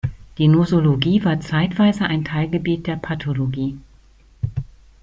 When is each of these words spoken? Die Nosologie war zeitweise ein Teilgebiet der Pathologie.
Die 0.39 0.47
Nosologie 0.47 1.23
war 1.23 1.41
zeitweise 1.41 2.05
ein 2.05 2.25
Teilgebiet 2.25 2.87
der 2.87 2.95
Pathologie. 2.95 3.77